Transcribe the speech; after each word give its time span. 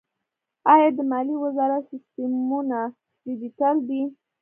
آیا 0.73 0.89
د 0.97 0.99
مالیې 1.11 1.37
وزارت 1.43 1.83
سیستمونه 1.91 2.79
ډیجیټل 3.25 3.75
دي؟ 3.87 4.01